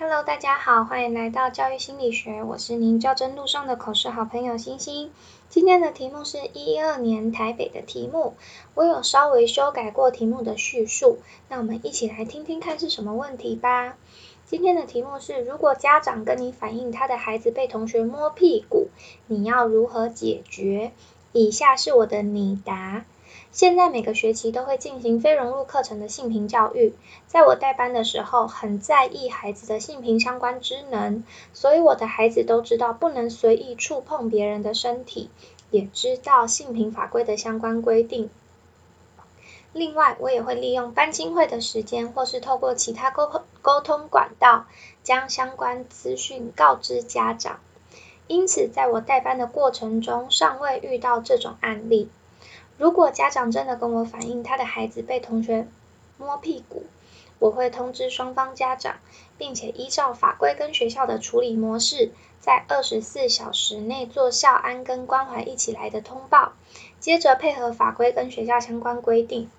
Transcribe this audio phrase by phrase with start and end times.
[0.00, 5.10] Hello，大家好，欢迎来到教育心理学，我是您教真路上的口试好朋友星星。
[5.48, 8.34] 今天的题目是一二年台北的题目，
[8.74, 13.96] 我有稍微修改过题目的叙述，那我们一起来听听看是什么问题吧。
[14.46, 18.90] 今天的题目是：如果家长跟你反映他的孩子被同学摸屁股，
[19.26, 20.92] 你要如何解决？
[21.32, 23.04] 以下是我的拟答。
[23.50, 26.94] 现在每个学期都会进行非融入课程的性平教育，
[27.26, 35.30] 在我带班的时候，很在意孩子的性平相关知能，所以我的孩子都知道不能随意触碰别人的身体，
[35.70, 38.30] 也知道性平法规的相关规定。
[39.72, 44.66] 另外，我也会利用班亲会的时间，或是透过其他沟沟通管道，
[45.02, 47.60] 将相关资讯告知家长。
[48.28, 52.08] 因此，在我带班的过程中，尚未遇到这种案例。
[52.78, 55.66] 如果家长真的跟我反映他的孩子被同学
[56.16, 56.84] 摸屁股，
[57.40, 58.96] 我会通知双方家长，
[59.36, 66.52] 并且依照法规跟学校的处理模式，在二十四小时内做校安跟关怀一起来的通报，
[67.00, 69.50] 接着配合法规跟学校相关规定。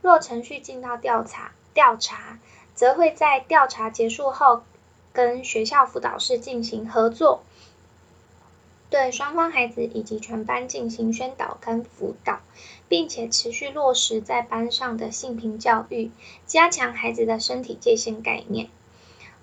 [0.00, 2.38] 若程序进到调查，调查
[2.74, 4.62] 则会在调查结束后，
[5.12, 7.42] 跟学校辅导室进行合作，
[8.92, 12.40] 对双方孩子以及全班进行宣导跟辅导，
[12.90, 16.10] 并且持续落实在班上的性平教育，
[16.46, 18.68] 加强孩子的身体界限概念。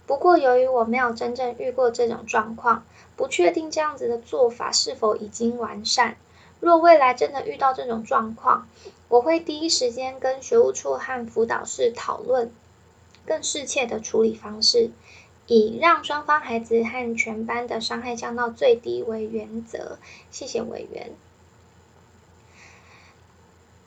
[0.06, 2.84] 不过，由于我没有真正遇过这种状况，
[3.16, 6.16] 不确定这样子的做法是否已经完善。
[6.60, 8.68] 若未来真的遇到这种状况，
[9.08, 12.52] 我会第一时间跟学务处和辅导室讨论
[13.26, 14.92] 更适切的处理方式，
[15.50, 19.98] 以让双方孩子和全班的伤害降到最低为原则。
[20.30, 21.12] 谢谢委员。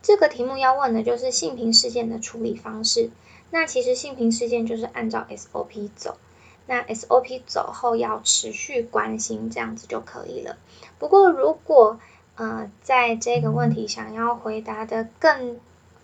[0.02, 3.10] 这个题目要问的就是性平事件的处理方式。
[3.50, 6.18] 那其实性平事件就是按照 SOP 走，
[6.66, 10.58] 那 SOP 走后要持续关心，这样子就可以了。
[10.98, 12.00] 不过如果
[12.34, 15.61] 呃，在这个问题想要回答的更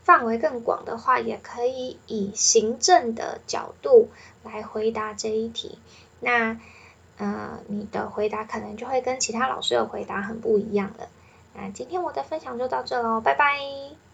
[0.09, 4.09] 范围更广的话，也可以以行政的角度
[4.43, 5.79] 来回答这一题。
[6.19, 6.59] 那
[7.19, 11.11] 呃，你的回答可能就会跟其他老师的回答很不一样了。
[11.55, 14.08] 那今天我的分享就到这喽，拜拜。